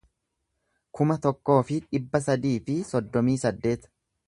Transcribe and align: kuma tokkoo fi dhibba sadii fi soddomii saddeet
kuma 0.99 1.17
tokkoo 1.25 1.59
fi 1.67 1.77
dhibba 1.91 2.23
sadii 2.29 2.57
fi 2.71 2.81
soddomii 2.95 3.39
saddeet 3.47 3.89